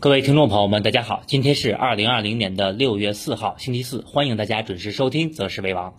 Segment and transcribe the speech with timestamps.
[0.00, 5.90] 各位听众朋友们，大家好，今天是二零二零年的六月四号，星期四，欢迎大家准时收听《择时为王》。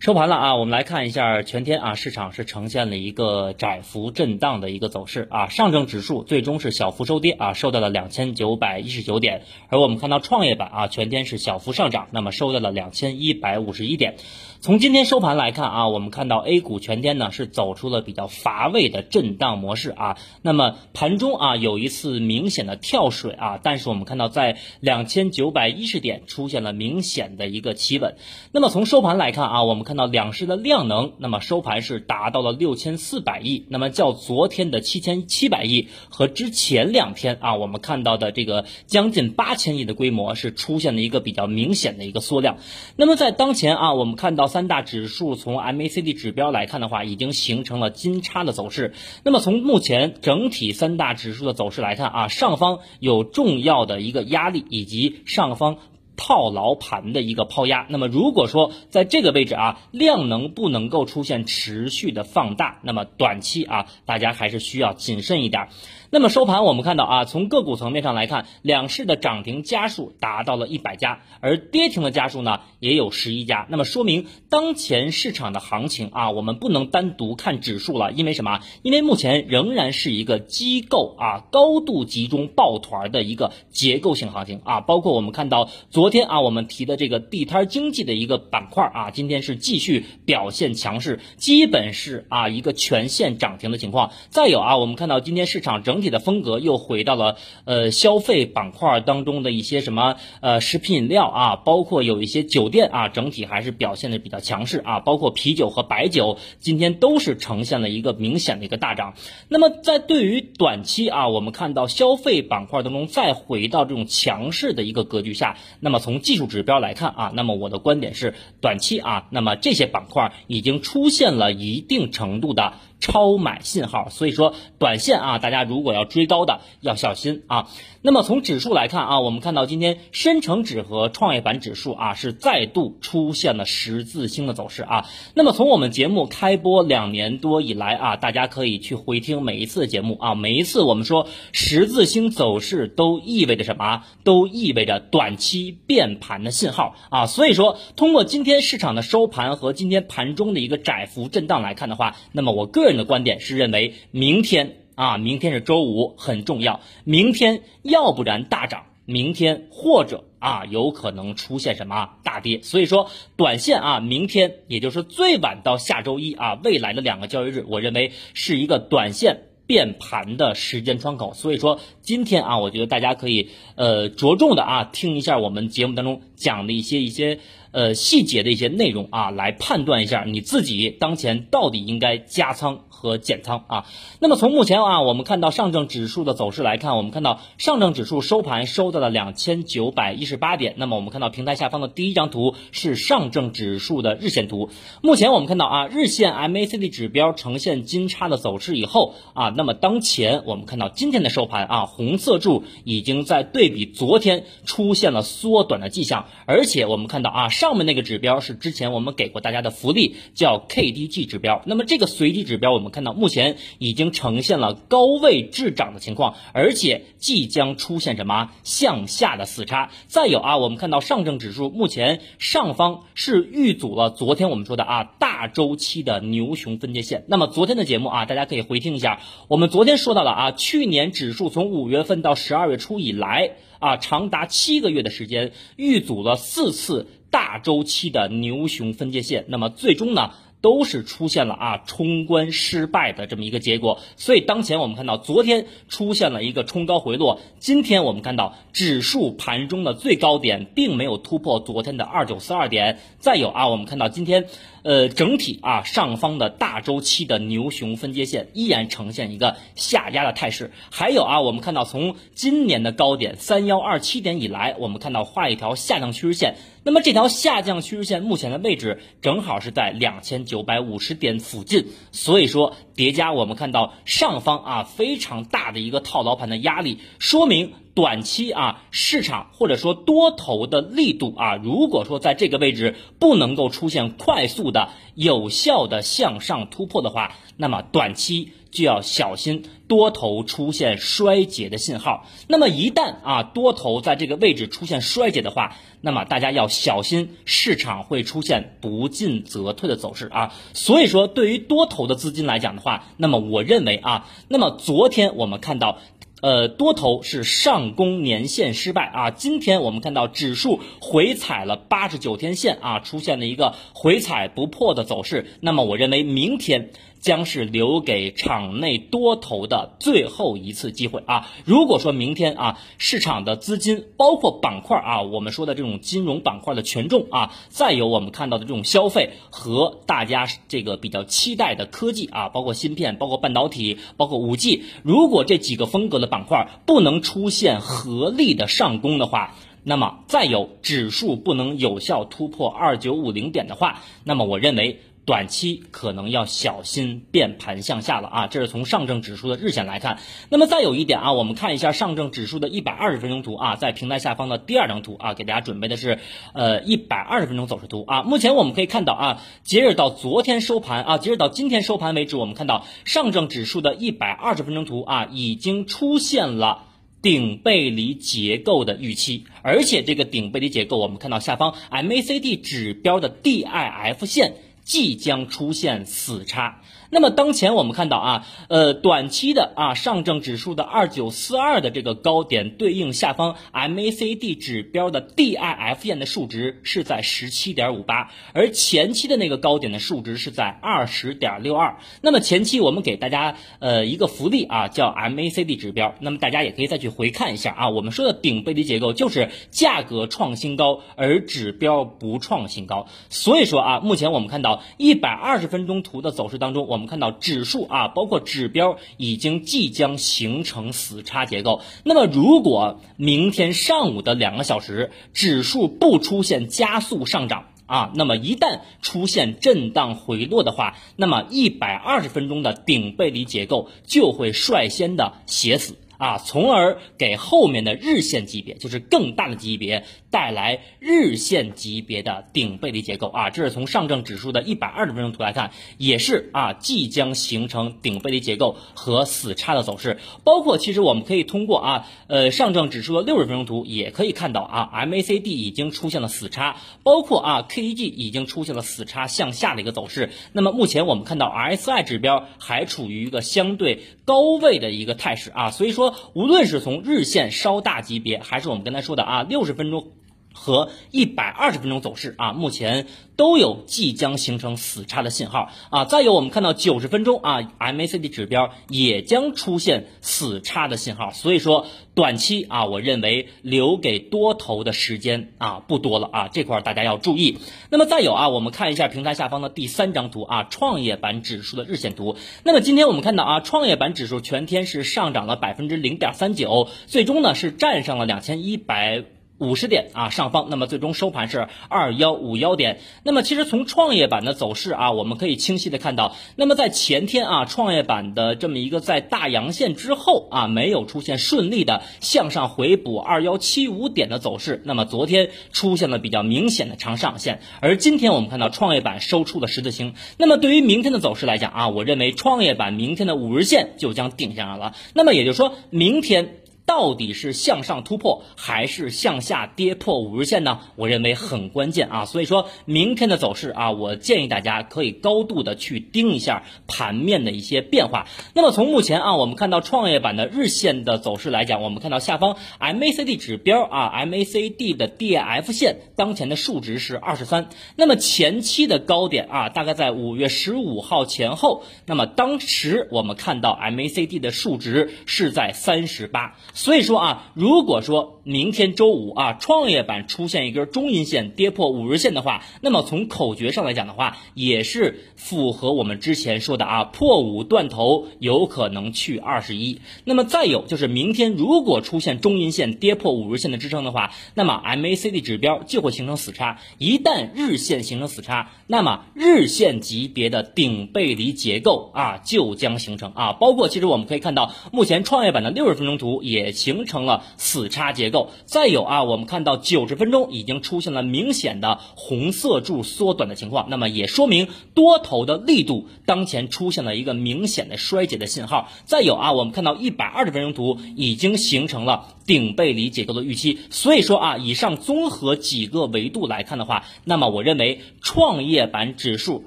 [0.00, 5.48] 收盘了啊，我们来看一下全天啊，市场是呈现了一个窄幅震荡的一个走势啊。
[5.50, 14.14] 上证指数最终是小幅收跌啊，收到了两千九百一十九点，而我们看到创业板啊，全天是小幅上涨，那么收到了两千一百五十一点。
[14.62, 20.16] 从今天收盘来看啊，我们看到 A 股全天呢是走出了比较乏味的震荡模式啊。
[20.40, 28.16] 那么盘中啊有一次明显的跳水啊，但是我们看到在两千九百一十点出现了明显的一个企稳。
[28.50, 42.58] 那么从收盘来看啊，我们看到两市的量能，那么收盘是达到了六千四百亿，那么较昨天的七千七百亿和之前两天啊，我们看到的这个将近八千亿的规模是出现了一个比较明显的一个缩量。
[42.94, 48.94] 那么在当前啊，我们看到三大指数从 MACD 指标来看的话，已经形成了金叉的走势。
[49.24, 55.78] 那么从目前整体三大指数的走势来看啊，上方有重要的一个压力，以及上方。
[56.20, 65.68] 套牢盘的一个抛压，那么如果说在这个位置啊，量能不能够出现持续的放大，那么短期啊，大家还是需要谨慎一点。
[66.12, 73.66] 那么收盘我们看到啊，从个股层面上来看，两市的涨停家数达到了一百家，而跌停的家数呢也有十一家。
[73.70, 78.60] 那么说明当前市场的行情啊，我们不能单独看指数了，因为什么？
[78.82, 84.80] 因为目前仍然是一个机构啊高度集中抱团的一个结构性行情啊。
[84.80, 94.10] 包括我们看到昨天啊，我们提的这个地摊经济的一个板块啊，今天是继续表现强势，基本是啊一个全线涨停的情况。
[94.30, 96.00] 再有啊，我们看到今天市场整。
[96.00, 97.36] 体的风格又回到了
[97.66, 109.12] 呃消费板块当中的一些什么呃食品饮料啊，包括有一些酒店啊，整体还是表现的比较强势啊，包括啤酒和白酒今天都是呈现了一个明显的一个大涨。
[109.48, 122.74] 那么在对于短期啊，我们看到消费板块当中再回到这种强势的一个格局下，那么从技术指标来看啊，那么我的观点是短期啊，那么这些板块已经出现了一定程度的。
[123.00, 127.68] 超买信号，所以说短线啊，大家如果要追高的要小心啊。
[128.02, 135.06] 那么从指数来看啊，我们看到今天深成指和创业板指数啊是再度出现了十字星的走势啊。
[135.34, 144.02] 那么从我们节目开播两年多以来啊，大家可以去回听每一次的节目啊，每一次我们说十字星走势都意味着什么？
[144.24, 147.26] 都意味着短期变盘的信号啊。
[147.26, 154.76] 所以说，通过今天市场的收盘和今天盘中的一个窄幅震荡来看的话，那么我个人的观点是认为明天。
[154.96, 156.80] 啊，明天是周五，很重要。
[157.04, 162.60] 明天要不然大涨，明天或者啊有可能出现什么大跌。
[162.60, 171.32] 所以说，短线啊，明天也就是最晚到下周一啊，未来的两个交易日，我认为是一个短线变盘的时间窗口。
[171.32, 177.38] 所以说，今天啊，我觉得大家可以呃着重的啊听一下我们节目当中讲的一些一些
[177.72, 182.80] 呃细节的一些内容啊，来判断一下你自己当前到底应该加仓。
[183.00, 183.86] 和减仓啊，
[184.20, 190.74] 那么从目前啊，我们看到上证指数的走势来看，我们看到上证指数收盘收到了两千九百一十八点。
[190.76, 194.68] 那么我们看到平台下方的第一张图是上证指数的日线图。
[195.00, 211.62] 目前我们看到啊，日线 MACD 指标呈现金叉的走势以后啊，那么当前我们看到今天的收盘啊，红色柱已经在对比昨天出现了缩短的迹象，而且我们看到啊，上面那个指标是之前我们给过大家的福利，叫 KDJ 指标。
[211.66, 212.90] 那么这个随机指标我们。
[212.90, 219.92] 看到目前已经呈现了高位滞涨的情况，而且即将出现什么向下的死叉。
[220.08, 227.24] 再有啊，我们看到上证指数目前上方是遇阻了昨天我们说的啊大周期的牛熊分界线。
[227.28, 239.44] 那么昨天的节目啊，大家可以回听一下，我们昨天说到了啊，去年指数从五月份到十二月初以来啊，长达七个月的时间遇阻了四次大周期的牛熊分界线。
[239.48, 240.32] 那么最终呢？
[240.60, 254.46] 都是出现了啊冲关失败的这么一个结果，所以当前我们看到昨天出现了一个冲高回落，今天我们看到指数盘中的最高点并没有突破昨天的二九四二点，再有啊，我们看到今天。
[254.82, 260.72] 呃，整体啊，上方的大周期的牛熊分界线依然呈现一个下压的态势。
[260.90, 266.54] 还有啊，我们看到从今年的高点三幺二七点以来，我们看到画一条下降趋势线。
[266.82, 271.86] 那么这条下降趋势线目前的位置正好是在两千九百五十点附近。
[272.12, 277.72] 所以说叠加我们看到上方啊非常大的一个套牢盘的压力，说明。
[277.92, 292.24] 短期啊，市场或者说多头的力度啊，如果说在这个位置不能够出现快速的、有效的向上突破的话，那么短期就要小心多头出现衰竭的信号。
[292.46, 300.54] 那么一旦啊多头在这个位置出现衰竭的话，那么大家要小心市场会出现不进则退的走势啊。
[300.74, 305.98] 所以说，对于多头的资金来讲的话，那么我认为啊，那么昨天我们看到。
[306.42, 316.92] 呃，多头是上攻年线失败啊，今天我们看到指数回踩了八十九天线啊，出现了一个回踩不破的走势，那么我认为明天。
[317.20, 321.48] 将是留给场内多头的最后一次机会啊！
[321.64, 345.00] 如果说明天啊，市场的资金包括板块啊，我们说的这种金融板块的权重啊，再有我们看到的这种消费和大家这个比较期待的科技啊，包括芯片、包括半导体、包括五 G，如果这几个风格的板块不能出现合力的上攻的话，那么再有指数不能有效突破二九五零点的话，那么我认为。
[345.26, 350.18] 短期可能要小心变盘向下了啊，这是从上证指数的日线来看。
[350.48, 356.18] 那么再有一点啊，我们看一下上证指数的一百二十分钟图啊，在平台下方的第二张图啊，给大家准备的是
[356.52, 358.22] 呃一百二十分钟走势图啊。
[358.22, 366.86] 目前我们可以看到啊，截止到昨天收盘啊，截止到今天收盘为止，我们看到上证指数的一百二十分钟图啊，已经出现了
[367.22, 374.54] 顶背离结构的预期，而且这个顶背离结构，我们看到下方 MACD 指标的 DIF 线。
[374.90, 376.80] 即将出现死叉。
[377.10, 391.98] 那么当前我们看到啊，呃，短期的啊上证指数的二九四二的这个高点对应下方 MACD 指标的 DIF 线的数值是在十七点五八，而前期的那个高点的数值是在二十点六二。
[392.20, 396.14] 那么前期我们给大家呃一个福利啊，叫 MACD 指标。
[396.20, 403.08] 那么大家也可以再去回看一下啊，我们说的顶背离结构就是价格创新高，而指标不创新高。
[403.28, 411.80] 所以说啊，目前我们看到一百二十分钟图的走势当中，我我们看到指数啊，包括指标已经即将形成死叉结构。
[412.04, 425.96] 那么，如果明天上午的两个小时指数不出现加速上涨啊，那么一旦出现震荡回落的话，那么一百二十分钟的顶背离结构就会率先的写死。
[426.20, 433.48] 啊，从而给后面的日线级别，就是更大的级别带来日线级别的顶背离结构啊。
[433.48, 440.18] 这是从上证指数的一百二十分钟图来看，也是啊，即将形成顶背离结构和死叉的走势。
[440.44, 450.28] 包括其实我们可以通过啊，呃，上证指数的六十分钟图也可以看到啊，MACD 已经出现了死叉，包括啊，KDJ 已经出现了死叉向下的一个走势。
[450.52, 456.09] 那么目前我们看到 RSI 指标还处于一个相对高位的一个态势啊，所以说。
[456.34, 460.08] 无论是从日线稍大级别，还是我们刚才说的啊六十分钟
[460.52, 463.06] 和一百二十分钟走势啊，目前
[463.36, 466.04] 都有即将形成死叉的信号啊。
[466.04, 471.86] 再有我们看到九十分钟啊，MACD 指标也将出现死叉的信号，所以说。
[472.12, 477.58] 短期啊，我认为留给多头的时间啊不多了啊，这块大家要注意。
[477.88, 482.36] 那么再有啊，我们看一下平台下方的第三张图啊，创业板指数的日线图。
[482.62, 489.24] 那么今天我们看到啊，创业板指数全天是上涨了百分之零点三九，最终呢是站上了两千一百。
[489.60, 492.98] 五十点啊上方，那么最终收盘是二幺五幺点。
[493.22, 504.80] 那么其实从创业板的走势啊，我们可以清晰的看到，那么在前天啊，创业板的这么一个在大阳线之后啊，没有出现顺利的向上回补二幺七五点的走势。
[504.86, 510.14] 那么昨天出现了比较明显的长上线，而今天我们看到创业板收出了十字星。
[510.38, 514.94] 那么对于明天的走势来讲啊，我认为创业板明天的五日线就将定下来了。
[515.12, 516.59] 那么也就是说明天。
[516.90, 520.80] 到底是向上突破还是向下跌破五日线呢？
[520.96, 528.26] 我认为很关键啊，所以说明天的走势啊，我建议大家可以高度的去盯一下盘面的一些变化。
[528.54, 546.56] 那么从目前啊，我们看到创业板的日线的走势来讲，我们看到下方 MACD 指标啊，MACD 的 DF 线当前的数值是二十三，那么前期的高点啊，大概在五月十五号前后，那么当时我们看到 MACD 的数值是在三十八。
[546.80, 560.00] 所以说啊，如果说明天周五啊，创业板出现一根中阴线跌破五日线的话，那么从口诀上来讲的话，也是符合我们之前说的啊，破五断头有可能去二十一。
[560.24, 566.78] 那么再有就是明天如果出现中阴线跌破五日线的支撑的话，那么 MACD 指标就会形成死叉。
[566.98, 573.54] 一旦日线形成死叉，那么日线级别的顶背离结构啊就将形成啊。
[573.54, 576.60] 包括其实我们可以看到，目前创业板的六十分钟图也。
[576.60, 578.39] 也形成了死叉结构。
[578.64, 588.88] 再有啊，我们看到九十分钟已经出现了明显的红色柱缩短的情况，那么也说明多头的力度当前出现了一个明显的衰竭的信号。
[589.04, 593.78] 再有啊，我们看到一百二十分钟图已经形成了顶背离结构的预期。
[593.90, 599.64] 所以说啊，以上综合几个维度来看的话，那么我认为创业板指数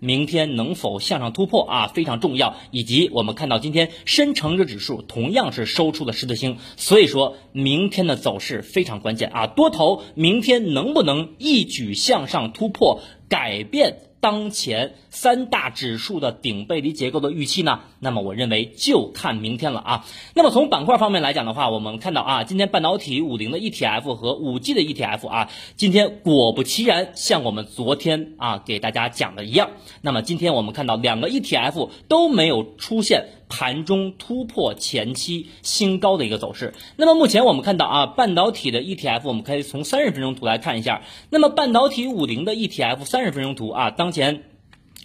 [0.00, 13.98] 明天能否向上突破啊非常重要，以及我们看到今天深成指指数同样是收出了十字星，所以说明天的走势非常关键啊，多头明天能不能一举向上突破，改变？
[14.22, 17.80] 当前三大指数的顶背离结构的预期呢？
[17.98, 20.06] 那么我认为就看明天了啊。
[20.34, 33.30] 那么从板块方面来讲的话，我们看到啊，今天半导体五零的 ETF 和五 G 的 ETF 啊，今天果不其然像我们昨天啊给大家讲的一样，那么今天我们看到两个 ETF 都没有出现。
[33.52, 36.72] 盘中突破前期新高的一个走势。
[36.94, 41.02] 那么目前我们看到啊，半导体的 ETF，我们可以从三十分钟图来看一下。
[41.30, 44.44] 那么半导体五零的 ETF 三十分钟图啊，当前。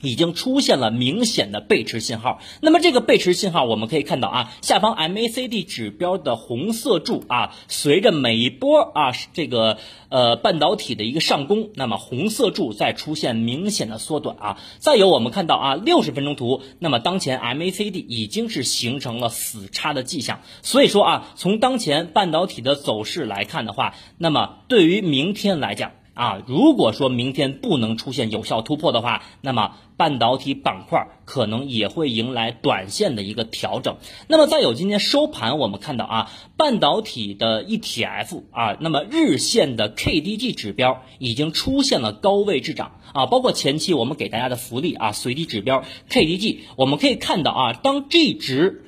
[0.06, 2.40] 已经出现了明显的背驰信号。
[2.62, 9.78] 那么这个背驰信号，我们可以看到啊，下方 MACD 指标的红色柱啊，随着每一波啊这个
[10.10, 14.58] 呃半导体的一个上攻，那么红色柱在出现明显的缩短啊。
[14.80, 20.42] 再有我们看到啊，六十分钟图，那么当前 MACD 已经是形成了死叉的迹象。
[20.62, 25.92] 所以说啊，从当前半导体的走势来看的话，那么对于明天来讲。
[26.16, 33.98] 啊，如果说明天不能出现有效突破的话，那么半导体板块可能也会迎来短线的一个调整。
[34.28, 48.82] 那么再有今天收盘，我们看到啊，半导体的 ETF 啊，那么日线的 KDJ 指标已经出现了高位滞涨啊，包括前期我们给大家的福利啊，随机指标 KDJ，我们可以看到啊，当 G 值。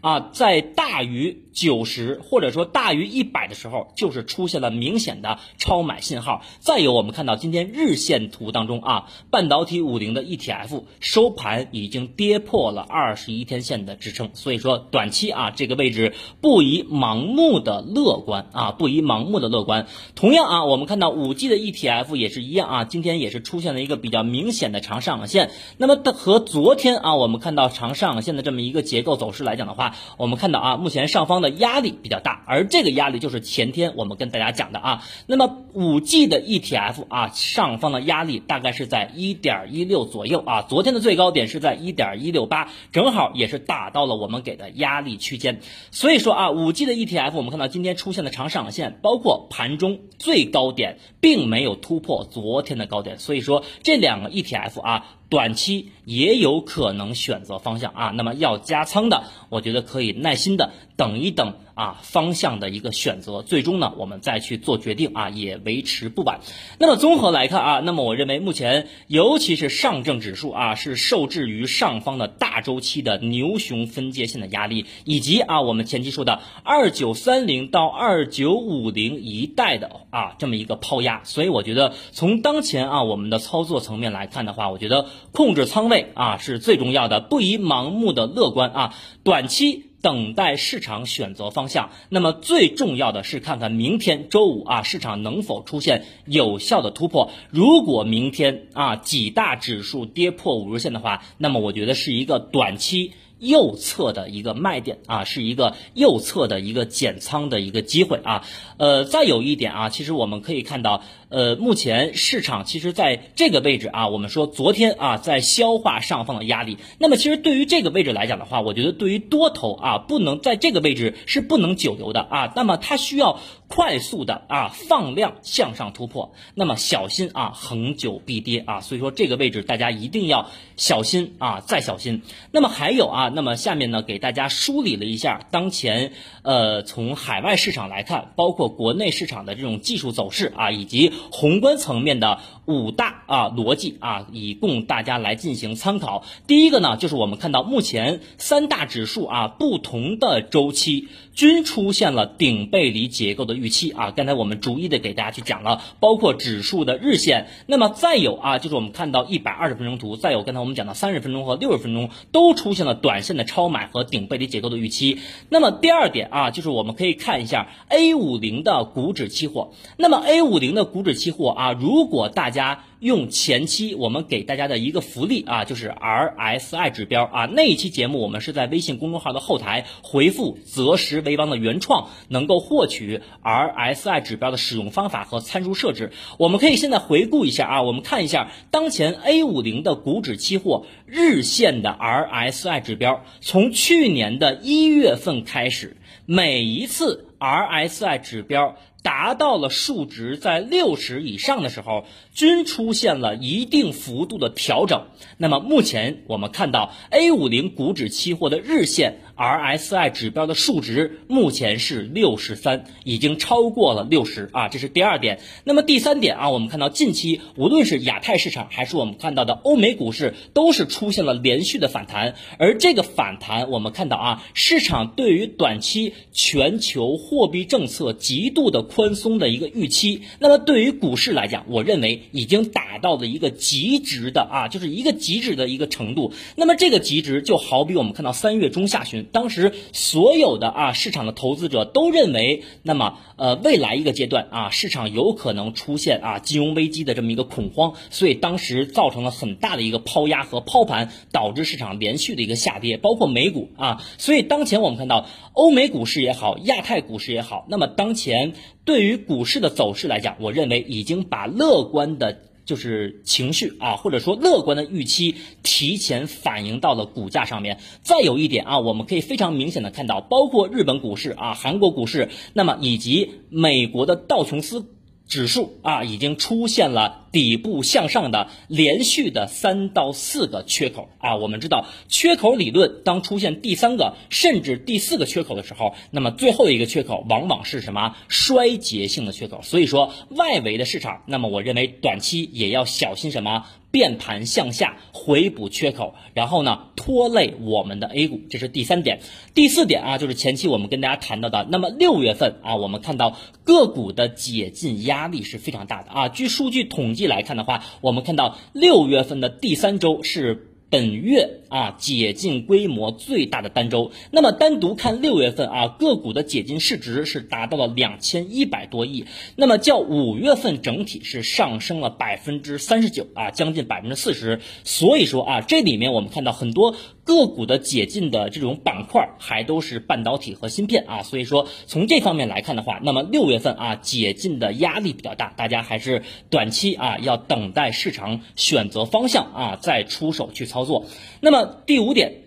[0.00, 6.42] 啊，在大于九十或者说大于一百的时候，就是出现了明显的超买信号。
[6.60, 19.86] 再有，我们看到今天日线图当中啊，半导体五零的 ETF 收盘已经跌破了二十一天线的支撑，所以说短期啊这个位置不宜盲目的乐观啊，不宜盲目的乐观。
[20.14, 25.50] 同样啊，我们看到五 G 的 ETF 也是一样啊，今天也是出现了一个比较明显的长上影线。
[25.76, 35.04] 那么和昨天啊，我们看到长上影线的这么一个结构走势来讲的话，我们看到啊，目前上方的压力比较大，而这个压力就是前天我们跟大家讲的啊。
[35.26, 40.62] 那么五 G 的 ETF 啊，上方的压力大概是在一点一六左右啊。
[40.62, 45.60] 昨天的最高点是在一点一六八，正好也是打到了我们给的压力区间。
[45.90, 55.04] 所以说啊，五 G 的 ETF 我们看到今天出现的长上影线，包括盘中最高点并没有突破昨天的高点，所以说这两个 ETF 啊。
[55.32, 66.40] 短期也有可能选择方向啊，那么要加仓的，我觉得可以耐心的等一等啊，方向的一个选择，最终呢，我们再去做决定啊，也维持不晚。
[66.78, 85.06] 那么综合来看啊，那么我认为目前尤其是上证指数啊，是受制于上方的大周期的牛熊分界线的压力，以及啊我们前期说的二九三零到二九五零一带的啊这么一个抛压，所以我觉得从当前啊我们的操作层面来看的话，我觉得。
[85.32, 91.90] 控制仓位啊是最重要的，不宜盲目的乐观啊，短期等待市场选择方向。
[92.10, 97.30] 那么最重要的是看看明天周五啊市场能否出现有效的突破。
[97.50, 103.12] 如果明天啊几大指数跌破五日线的话，那么我觉得是一个短期。
[103.42, 108.44] 右侧的一个卖点啊，是一个右侧的一个减仓的一个机会啊。
[108.76, 116.78] 呃，再有一点啊，其实我们可以看到，呃，目前市场其实在这个位置啊，我们说昨天啊在消化上方的压力。
[116.98, 122.52] 那么其实对于这个位置来讲的话，我觉得对于多头啊，不能在这个位置是不能久留的啊。
[122.54, 128.80] 那么它需要快速的啊放量向上突破，那么小心啊恒久必跌啊。
[128.80, 132.22] 所以说这个位置大家一定要小心啊，再小心。
[132.52, 133.31] 那么还有啊。
[133.34, 136.12] 那么下面呢，给大家梳理了一下当前
[136.42, 146.24] 呃从海外市场来看，包括国内市场的这种技术走势啊，以及宏观层面的五大啊逻辑啊，以供大家来进行参考。
[146.46, 154.10] 第一个呢，就是我们看到目前三大指数啊不同的周期均出现了顶背离结构的预期啊。
[154.10, 163.21] 刚才我们逐一的给大家去讲了，包括指数的日线，那么再有啊，就是我们看到一百二十分钟图，再有刚才我们讲的三十分钟和六十分钟都出现了短。
[163.22, 165.20] 现在超买和顶背离结构的预期。
[165.48, 169.72] 那么第二点啊，就是我们可以看一下 A 五零的股指期货。
[169.96, 177.46] 那么 A 五零的股指期货啊，如果大家用前期我们给大家的一个福利啊，就是 RSI 指标啊。
[177.46, 186.12] 那一期节目我们是在微信公众号的后台回复“择时为王”的原创，能够获取 RSI 指标的使用方法和参数设置。
[186.38, 198.76] 我们可以现在回顾一下啊，我们看一下当前 A 五零的股指期货日线的 RSI 指标，从去年的一月份开始，每一次 RSI 指标。
[199.02, 205.06] 达到了数值在六十以上的时候，均出现了一定幅度的调整。
[205.38, 215.40] 那么目前我们看到 A 五零股指期货的日线 RSI 指标的数值目前是六十三，已经超过了六十啊，这是第二点。
[215.64, 222.36] 那么第三点啊，我们看到近期无论是亚太市场还是我们看到的欧美股市，都是出现了连续的反弹。
[222.58, 228.86] 而这个反弹，我们看到啊，市场对于短期全球货币政策极度的。
[228.92, 236.34] 宽松的一个预期，那么对于股市来讲，我认为已经达到了一个极值的啊，就是一个极值的一个程度。
[236.56, 254.04] 那么这个极值就好比我们看到三月中下旬，当时所有的啊市场的投资者都认为，那么呃未来一个阶段啊市场有可能出现啊金融危机的这么一个恐慌，所以当时造成了很大的一个抛压和抛盘，导致市场连续的一个下跌，包括美股啊。
[254.18, 258.52] 所以当前我们看到欧美股市也好，亚太股市也好，那么当前。
[258.84, 267.78] 对于股市的走势来讲，我认为已经把乐观的，就是情绪啊，或者说乐观的预期提前反映到了股价上面。
[268.02, 274.86] 再有一点啊，我们可以非常明显的看到，包括日本股市啊、韩国股市，那么以及美国的道琼斯
[275.32, 277.20] 指数啊，已经出现了。
[277.32, 289.62] 底部向上的连续的三到四个缺口啊，我们知道缺口理论当出现第三个甚至第四个缺口的时候，那么最后一个缺口往往是什么衰竭性的缺口。
[289.62, 299.20] 所以说外围的市场，那么我认为短期也要小心什么变盘向下回补缺口，然后呢拖累我们的 A 股，这是第三点。
[299.54, 307.28] 第四点啊，就是前期我们跟大家谈到的，那么六月份啊，我们看到个股的解禁压力是非常大的啊，据数据统计。
[307.28, 310.71] 来看的话，我们看到六月份的第三周是。
[310.92, 314.12] 本月啊，解禁规模最大的单周。
[314.30, 319.24] 那么单独看六月份啊，个股的解禁市值是达到了两千一百多亿。
[319.56, 324.60] 那么较五月份整体是上升了百分之三十九啊，将近百分之四十。
[324.84, 331.22] 所以说啊，这里面我们看到很多个股的解禁的这种板块还都是半导体和芯片啊。
[331.22, 340.82] 所以说从这方面来看的话，那么六月份啊，解禁的压力比较大，大家还是短期啊要等待市场选择方向啊，再出手去操。
[340.82, 341.06] 作，
[341.40, 342.42] 那么第五点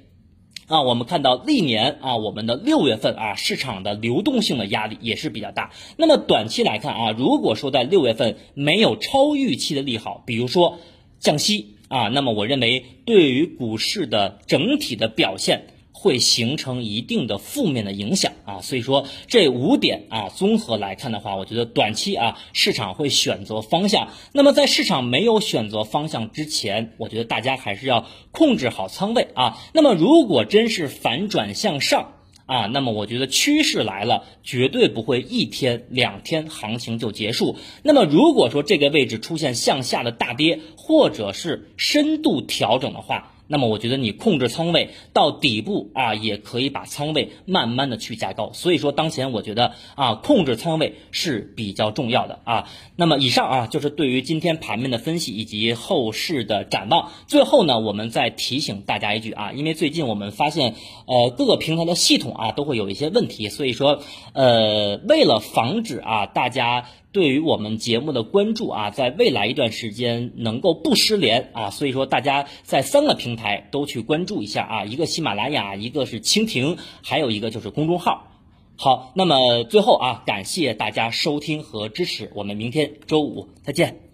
[0.67, 5.71] 啊，我们看到历年啊，我们的六月份啊，市场的流动性的压力也是比较大。
[5.95, 10.79] 那么短期来看啊，如果说在六月份没有超预期的利好，比如说
[11.21, 15.67] 降息啊，那么我认为对于股市的整体的表现。
[15.97, 24.09] 会形成一定的负面的影响啊，所以说这五点啊，综合来看的话，我觉得短期啊，市场会选择方向。
[24.31, 29.57] 那么在市场没有选择方向之前，我觉得大家还是要控制好仓位啊。
[29.73, 32.11] 那么如果真是反转向上
[32.45, 37.57] 啊，那么我觉得趋势来了，绝对不会一天两天行情就结束。
[37.83, 48.51] 那么如果说这个位置出现向下的大跌，或者是深度调整的话，那么我觉得你控制仓位到底部啊，也可以把仓位慢慢的去加高。
[48.53, 52.69] 所以说当前我觉得啊，控制仓位是比较重要的啊。
[52.95, 57.11] 那么以上啊，就是对于今天盘面的分析以及后市的展望。
[57.27, 64.01] 最后呢，我们再提醒大家一句啊，因为最近我们发现呃各个平台的系统啊都会有一些问题，所以说
[64.33, 66.85] 呃为了防止啊大家。
[67.15, 78.27] 对于我们节目的关注啊，在未来一段时间能够不失联啊，所以说大家在三个平台都去关注一下啊，一个喜马拉雅，一个是蜻蜓，还有一个就是公众号。
[78.75, 84.04] 好，那么最后啊，感谢大家收听和支持，我们明天周五再见。